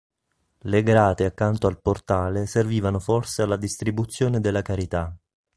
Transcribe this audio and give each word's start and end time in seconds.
Le 0.63 0.81
grate 0.81 1.25
accanto 1.25 1.67
al 1.67 1.79
portale 1.79 2.47
servivano 2.47 2.97
forse 2.97 3.43
alla 3.43 3.55
distribuzione 3.55 4.39
della 4.39 4.63
carità. 4.63 5.15